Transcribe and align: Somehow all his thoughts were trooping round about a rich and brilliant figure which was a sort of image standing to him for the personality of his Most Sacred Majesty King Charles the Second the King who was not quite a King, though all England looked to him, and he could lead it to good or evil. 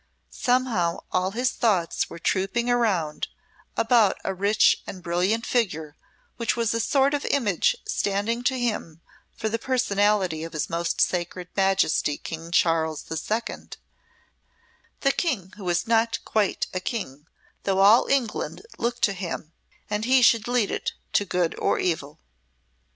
Somehow 0.31 1.01
all 1.11 1.29
his 1.29 1.51
thoughts 1.51 2.09
were 2.09 2.17
trooping 2.17 2.69
round 2.69 3.27
about 3.77 4.17
a 4.23 4.33
rich 4.33 4.81
and 4.87 5.03
brilliant 5.03 5.45
figure 5.45 5.95
which 6.37 6.55
was 6.55 6.73
a 6.73 6.79
sort 6.79 7.13
of 7.13 7.23
image 7.25 7.75
standing 7.87 8.43
to 8.45 8.57
him 8.57 9.01
for 9.35 9.47
the 9.47 9.59
personality 9.59 10.43
of 10.43 10.53
his 10.53 10.71
Most 10.71 11.01
Sacred 11.01 11.49
Majesty 11.55 12.17
King 12.17 12.49
Charles 12.49 13.03
the 13.03 13.15
Second 13.15 13.77
the 15.01 15.11
King 15.11 15.51
who 15.55 15.65
was 15.65 15.85
not 15.87 16.17
quite 16.25 16.65
a 16.73 16.79
King, 16.79 17.27
though 17.61 17.77
all 17.77 18.07
England 18.07 18.63
looked 18.79 19.03
to 19.03 19.13
him, 19.13 19.53
and 19.87 20.05
he 20.05 20.23
could 20.23 20.47
lead 20.47 20.71
it 20.71 20.93
to 21.13 21.25
good 21.25 21.53
or 21.59 21.77
evil. 21.77 22.19